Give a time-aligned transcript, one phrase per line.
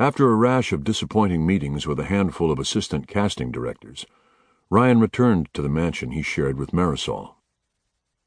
[0.00, 4.06] After a rash of disappointing meetings with a handful of assistant casting directors,
[4.70, 7.34] Ryan returned to the mansion he shared with Marisol.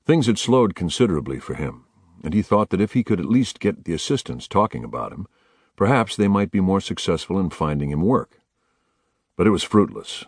[0.05, 1.85] Things had slowed considerably for him,
[2.23, 5.25] and he thought that if he could at least get the assistants talking about him,
[5.75, 8.39] perhaps they might be more successful in finding him work.
[9.35, 10.25] But it was fruitless.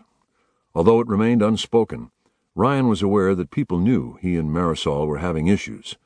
[0.74, 2.10] Although it remained unspoken,
[2.56, 5.96] Ryan was aware that people knew he and Marisol were having issues,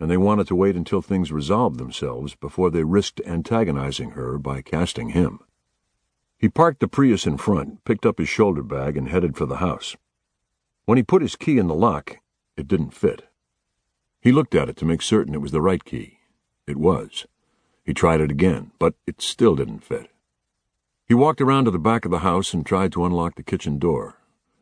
[0.00, 4.62] and they wanted to wait until things resolved themselves before they risked antagonizing her by
[4.62, 5.40] casting him.
[6.38, 9.58] He parked the Prius in front, picked up his shoulder bag, and headed for the
[9.58, 9.94] house.
[10.86, 12.16] When he put his key in the lock,
[12.56, 13.28] it didn't fit.
[14.22, 16.18] He looked at it to make certain it was the right key.
[16.66, 17.26] It was.
[17.84, 20.10] He tried it again, but it still didn't fit.
[21.06, 23.78] He walked around to the back of the house and tried to unlock the kitchen
[23.78, 24.16] door.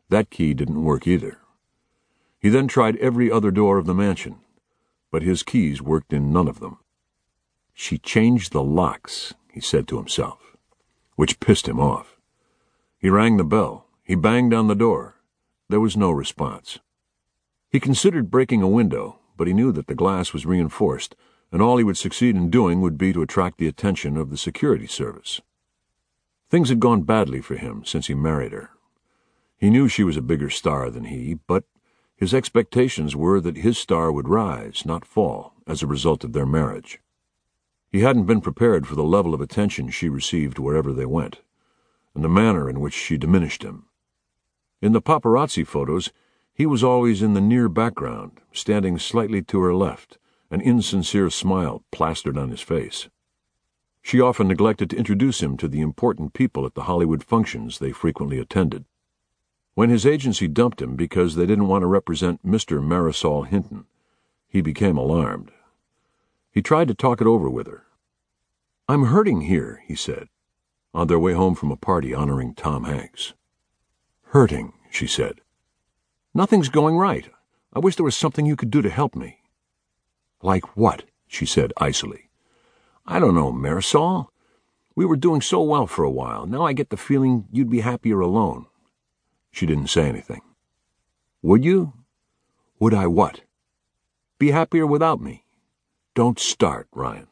[0.09, 1.37] That key didn't work either.
[2.39, 4.37] He then tried every other door of the mansion,
[5.11, 6.77] but his keys worked in none of them.
[7.73, 10.49] She changed the locks, he said to himself
[11.19, 12.17] which pissed him off.
[12.97, 13.87] He rang the bell.
[14.05, 15.15] He banged on the door.
[15.67, 16.79] There was no response.
[17.69, 21.17] He considered breaking a window, but he knew that the glass was reinforced,
[21.51, 24.37] and all he would succeed in doing would be to attract the attention of the
[24.37, 25.41] security service.
[26.49, 28.69] Things had gone badly for him since he married her.
[29.57, 31.65] He knew she was a bigger star than he, but
[32.19, 36.45] his expectations were that his star would rise, not fall, as a result of their
[36.45, 36.99] marriage.
[37.89, 41.39] He hadn't been prepared for the level of attention she received wherever they went,
[42.13, 43.85] and the manner in which she diminished him.
[44.81, 46.11] In the paparazzi photos,
[46.53, 50.17] he was always in the near background, standing slightly to her left,
[50.51, 53.07] an insincere smile plastered on his face.
[54.01, 57.93] She often neglected to introduce him to the important people at the Hollywood functions they
[57.93, 58.83] frequently attended.
[59.79, 62.83] When his agency dumped him because they didn't want to represent Mr.
[62.83, 63.85] Marisol Hinton,
[64.49, 65.51] he became alarmed.
[66.51, 67.85] He tried to talk it over with her.
[68.89, 70.27] I'm hurting here, he said,
[70.93, 73.35] on their way home from a party honoring Tom Hanks.
[74.23, 75.39] Hurting, she said.
[76.33, 77.29] Nothing's going right.
[77.71, 79.39] I wish there was something you could do to help me.
[80.41, 81.03] Like what?
[81.25, 82.29] she said icily.
[83.05, 84.27] I don't know, Marisol.
[84.93, 86.45] We were doing so well for a while.
[86.45, 88.65] Now I get the feeling you'd be happier alone.
[89.59, 90.39] She didn't say anything.
[91.41, 91.91] Would you?
[92.79, 93.41] Would I what?
[94.37, 95.43] Be happier without me.
[96.15, 97.27] Don't start, Ryan.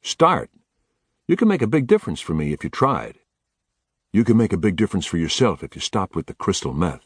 [0.00, 0.50] Start?
[1.28, 3.18] You can make a big difference for me if you tried.
[4.10, 7.04] You can make a big difference for yourself if you stopped with the crystal meth.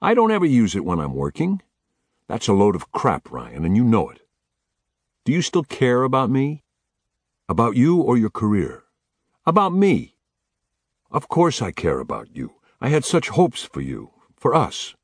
[0.00, 1.60] I don't ever use it when I'm working.
[2.28, 4.22] That's a load of crap, Ryan, and you know it.
[5.26, 6.64] Do you still care about me?
[7.46, 8.84] About you or your career?
[9.44, 10.16] About me.
[11.10, 12.54] Of course I care about you.
[12.80, 14.94] I had such hopes for you, for us.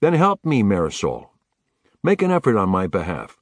[0.00, 1.30] Then help me, Marisol.
[2.02, 3.38] Make an effort on my behalf.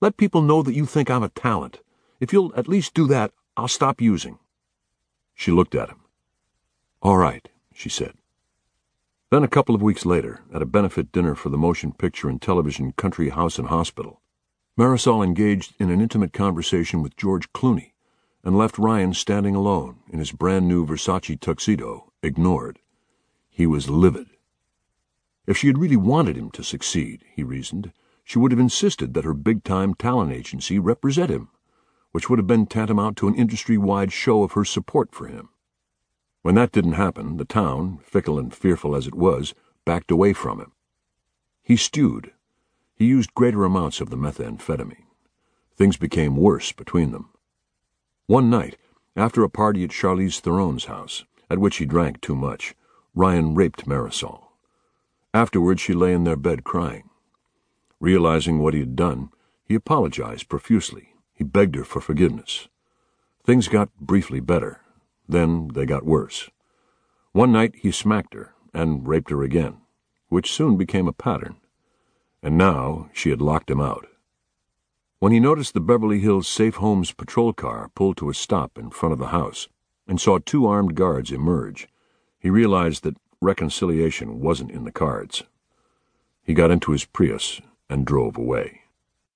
[0.00, 1.80] Let people know that you think I'm a talent.
[2.20, 4.38] If you'll at least do that, I'll stop using.
[5.34, 6.00] She looked at him.
[7.00, 8.14] All right, she said.
[9.30, 12.42] Then a couple of weeks later, at a benefit dinner for the motion picture and
[12.42, 14.20] television Country House and Hospital,
[14.78, 17.92] Marisol engaged in an intimate conversation with George Clooney
[18.42, 22.80] and left Ryan standing alone in his brand new Versace tuxedo, ignored.
[23.60, 24.30] He was livid.
[25.46, 27.92] If she had really wanted him to succeed, he reasoned,
[28.24, 31.50] she would have insisted that her big time talent agency represent him,
[32.10, 35.50] which would have been tantamount to an industry wide show of her support for him.
[36.40, 39.52] When that didn't happen, the town, fickle and fearful as it was,
[39.84, 40.72] backed away from him.
[41.62, 42.32] He stewed.
[42.94, 45.04] He used greater amounts of the methamphetamine.
[45.76, 47.28] Things became worse between them.
[48.24, 48.78] One night,
[49.16, 52.74] after a party at Charlize Theron's house, at which he drank too much,
[53.14, 54.44] Ryan raped Marisol.
[55.34, 57.10] Afterward, she lay in their bed crying.
[58.00, 59.30] Realizing what he had done,
[59.64, 61.14] he apologized profusely.
[61.34, 62.68] He begged her for forgiveness.
[63.44, 64.80] Things got briefly better.
[65.28, 66.50] Then they got worse.
[67.32, 69.78] One night he smacked her and raped her again,
[70.28, 71.56] which soon became a pattern.
[72.42, 74.06] And now she had locked him out.
[75.18, 78.90] When he noticed the Beverly Hills Safe Homes patrol car pull to a stop in
[78.90, 79.68] front of the house
[80.08, 81.86] and saw two armed guards emerge,
[82.40, 85.44] he realized that reconciliation wasn't in the cards.
[86.42, 88.79] He got into his Prius and drove away.